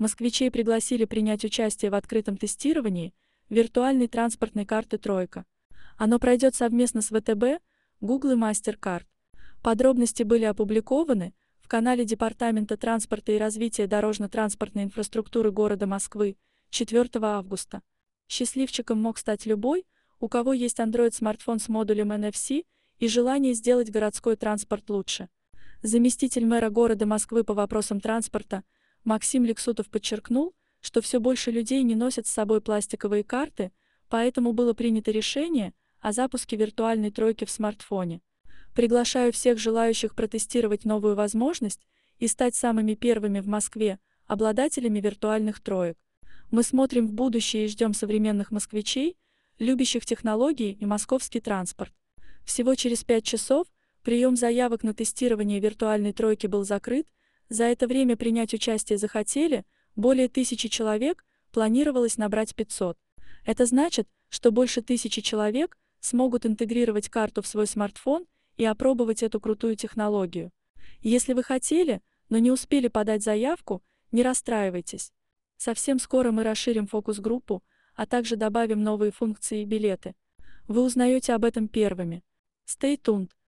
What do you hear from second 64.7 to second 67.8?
тысячи человек смогут интегрировать карту в свой